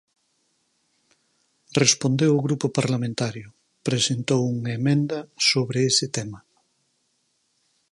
Respondeu 1.81 2.31
o 2.35 2.43
grupo 2.45 2.67
parlamentario, 2.79 3.47
presentou 3.87 4.41
unha 4.57 4.71
emenda 4.79 5.19
sobre 5.49 5.77
ese 5.89 6.05
tema. 6.17 6.39